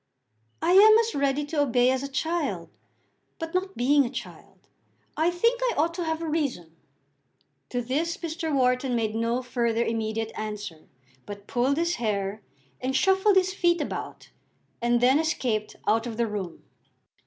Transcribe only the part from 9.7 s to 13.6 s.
immediate answer, but pulled his hair, and shuffled his